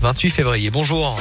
28 0.00 0.30
février. 0.30 0.70
Bonjour. 0.70 1.18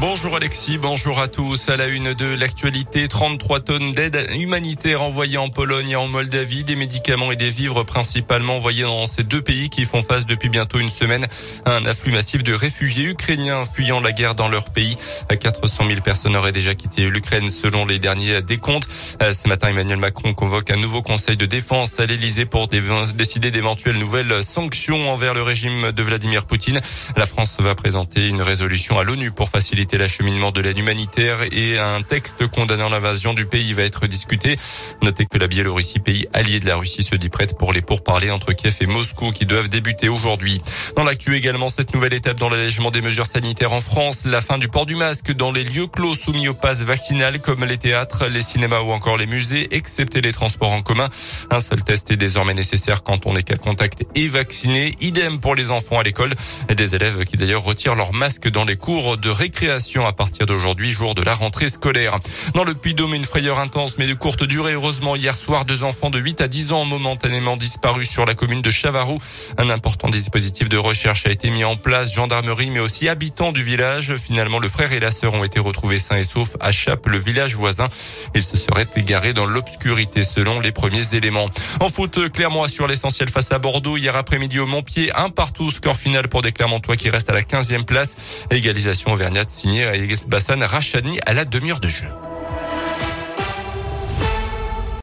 Bonjour 0.00 0.36
Alexis, 0.36 0.78
bonjour 0.78 1.18
à 1.18 1.26
tous. 1.26 1.68
À 1.68 1.76
la 1.76 1.88
une 1.88 2.14
de 2.14 2.26
l'actualité, 2.26 3.08
33 3.08 3.58
tonnes 3.58 3.90
d'aide 3.90 4.28
humanitaire 4.38 5.02
envoyées 5.02 5.38
en 5.38 5.48
Pologne 5.48 5.88
et 5.88 5.96
en 5.96 6.06
Moldavie, 6.06 6.62
des 6.62 6.76
médicaments 6.76 7.32
et 7.32 7.36
des 7.36 7.50
vivres 7.50 7.82
principalement 7.82 8.58
envoyés 8.58 8.84
dans 8.84 9.06
ces 9.06 9.24
deux 9.24 9.42
pays 9.42 9.70
qui 9.70 9.84
font 9.84 10.02
face 10.02 10.24
depuis 10.24 10.50
bientôt 10.50 10.78
une 10.78 10.88
semaine 10.88 11.26
à 11.64 11.72
un 11.72 11.84
afflux 11.84 12.12
massif 12.12 12.44
de 12.44 12.52
réfugiés 12.52 13.06
ukrainiens 13.06 13.64
fuyant 13.64 13.98
la 13.98 14.12
guerre 14.12 14.36
dans 14.36 14.46
leur 14.46 14.70
pays. 14.70 14.96
400 15.40 15.88
000 15.88 16.00
personnes 16.00 16.36
auraient 16.36 16.52
déjà 16.52 16.76
quitté 16.76 17.10
l'Ukraine 17.10 17.48
selon 17.48 17.84
les 17.84 17.98
derniers 17.98 18.40
décomptes. 18.40 18.88
Ce 19.20 19.48
matin, 19.48 19.66
Emmanuel 19.66 19.98
Macron 19.98 20.32
convoque 20.32 20.70
un 20.70 20.76
nouveau 20.76 21.02
conseil 21.02 21.36
de 21.36 21.46
défense 21.46 21.98
à 21.98 22.06
l'Elysée 22.06 22.46
pour 22.46 22.68
décider 22.68 23.50
d'éventuelles 23.50 23.98
nouvelles 23.98 24.44
sanctions 24.44 25.10
envers 25.10 25.34
le 25.34 25.42
régime 25.42 25.90
de 25.90 26.02
Vladimir 26.04 26.46
Poutine. 26.46 26.80
La 27.16 27.26
France 27.26 27.56
va 27.58 27.74
présenter 27.74 28.26
une 28.26 28.42
résolution 28.42 28.96
à 28.96 29.02
l'ONU 29.02 29.32
pour 29.32 29.50
faciliter 29.50 29.87
l'acheminement 29.96 30.50
de 30.50 30.60
l'aide 30.60 30.78
humanitaire 30.78 31.38
et 31.52 31.78
un 31.78 32.02
texte 32.02 32.46
condamnant 32.48 32.88
l'invasion 32.88 33.32
du 33.32 33.46
pays 33.46 33.72
va 33.72 33.84
être 33.84 34.06
discuté. 34.06 34.56
Notez 35.00 35.24
que 35.24 35.38
la 35.38 35.46
Biélorussie, 35.46 36.00
pays 36.00 36.26
allié 36.34 36.60
de 36.60 36.66
la 36.66 36.76
Russie, 36.76 37.02
se 37.02 37.16
dit 37.16 37.30
prête 37.30 37.56
pour 37.56 37.72
les 37.72 37.80
pourparlers 37.80 38.30
entre 38.30 38.52
Kiev 38.52 38.76
et 38.80 38.86
Moscou 38.86 39.30
qui 39.30 39.46
doivent 39.46 39.68
débuter 39.68 40.08
aujourd'hui. 40.08 40.60
Dans 40.96 41.04
l'actu 41.04 41.36
également, 41.36 41.68
cette 41.70 41.94
nouvelle 41.94 42.12
étape 42.12 42.38
dans 42.38 42.48
l'allègement 42.50 42.90
des 42.90 43.00
mesures 43.00 43.26
sanitaires 43.26 43.72
en 43.72 43.80
France, 43.80 44.24
la 44.26 44.40
fin 44.40 44.58
du 44.58 44.68
port 44.68 44.84
du 44.84 44.96
masque 44.96 45.32
dans 45.32 45.52
les 45.52 45.64
lieux 45.64 45.86
clos 45.86 46.14
soumis 46.14 46.48
au 46.48 46.54
pass 46.54 46.80
vaccinal 46.80 47.40
comme 47.40 47.64
les 47.64 47.78
théâtres, 47.78 48.26
les 48.26 48.42
cinémas 48.42 48.80
ou 48.80 48.90
encore 48.90 49.16
les 49.16 49.26
musées, 49.26 49.68
excepté 49.74 50.20
les 50.20 50.32
transports 50.32 50.72
en 50.72 50.82
commun. 50.82 51.08
Un 51.50 51.60
seul 51.60 51.82
test 51.82 52.10
est 52.10 52.16
désormais 52.16 52.54
nécessaire 52.54 53.02
quand 53.02 53.26
on 53.26 53.36
est 53.36 53.42
qu'à 53.42 53.56
contact 53.56 54.04
et 54.14 54.26
vacciné. 54.26 54.94
Idem 55.00 55.40
pour 55.40 55.54
les 55.54 55.70
enfants 55.70 55.98
à 55.98 56.02
l'école. 56.02 56.34
Des 56.74 56.94
élèves 56.94 57.24
qui 57.24 57.36
d'ailleurs 57.36 57.62
retirent 57.62 57.94
leur 57.94 58.12
masque 58.12 58.48
dans 58.48 58.64
les 58.64 58.76
cours 58.76 59.16
de 59.16 59.30
récréation 59.30 59.77
à 59.78 60.12
partir 60.12 60.44
d'aujourd'hui, 60.46 60.90
jour 60.90 61.14
de 61.14 61.22
la 61.22 61.34
rentrée 61.34 61.68
scolaire. 61.68 62.18
Dans 62.54 62.64
le 62.64 62.74
Puy-Dôme, 62.74 63.14
une 63.14 63.24
frayeur 63.24 63.60
intense 63.60 63.96
mais 63.96 64.08
de 64.08 64.14
courte 64.14 64.42
durée. 64.42 64.72
Heureusement, 64.72 65.14
hier 65.14 65.34
soir, 65.34 65.64
deux 65.64 65.84
enfants 65.84 66.10
de 66.10 66.18
8 66.18 66.40
à 66.40 66.48
10 66.48 66.72
ans 66.72 66.80
ont 66.80 66.84
momentanément 66.84 67.56
disparus 67.56 68.10
sur 68.10 68.26
la 68.26 68.34
commune 68.34 68.60
de 68.60 68.72
Chavarou. 68.72 69.18
Un 69.56 69.70
important 69.70 70.08
dispositif 70.08 70.68
de 70.68 70.76
recherche 70.76 71.26
a 71.26 71.30
été 71.30 71.50
mis 71.50 71.62
en 71.62 71.76
place, 71.76 72.12
gendarmerie 72.12 72.70
mais 72.70 72.80
aussi 72.80 73.08
habitants 73.08 73.52
du 73.52 73.62
village. 73.62 74.16
Finalement, 74.16 74.58
le 74.58 74.68
frère 74.68 74.92
et 74.92 74.98
la 74.98 75.12
sœur 75.12 75.34
ont 75.34 75.44
été 75.44 75.60
retrouvés 75.60 76.00
sains 76.00 76.18
et 76.18 76.24
saufs 76.24 76.56
à 76.58 76.72
Chape, 76.72 77.06
le 77.06 77.18
village 77.18 77.54
voisin. 77.54 77.88
Ils 78.34 78.42
se 78.42 78.56
seraient 78.56 78.88
égarés 78.96 79.32
dans 79.32 79.46
l'obscurité 79.46 80.24
selon 80.24 80.58
les 80.58 80.72
premiers 80.72 81.14
éléments. 81.14 81.48
En 81.78 81.88
foot, 81.88 82.32
Clermont 82.32 82.66
sur 82.66 82.88
l'essentiel 82.88 83.30
face 83.30 83.52
à 83.52 83.60
Bordeaux. 83.60 83.96
Hier 83.96 84.16
après-midi 84.16 84.58
au 84.58 84.66
Montpied, 84.66 85.12
un 85.14 85.30
partout, 85.30 85.70
score 85.70 85.96
final 85.96 86.28
pour 86.28 86.42
des 86.42 86.50
Clermontois 86.50 86.96
qui 86.96 87.10
restent 87.10 87.30
à 87.30 87.34
la 87.34 87.42
15e 87.42 87.84
place. 87.84 88.16
Égalisation 88.50 89.12
auvergnate 89.12 89.50
signé 89.68 90.16
Bassan 90.26 90.62
Rachani 90.62 91.18
à 91.26 91.34
la 91.34 91.44
demi-heure 91.44 91.80
de 91.80 91.88
jeu. 91.88 92.06